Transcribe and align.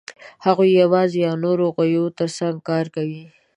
هغوی 0.45 0.69
یواځې 0.83 1.17
یا 1.25 1.31
د 1.37 1.41
نورو 1.45 1.65
غویو 1.75 2.05
تر 2.17 2.29
څنګ 2.37 2.55
کار 2.69 2.85
کوي. 2.95 3.23